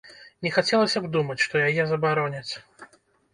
[0.45, 2.53] Не хацелася б думаць, што яе забароняць.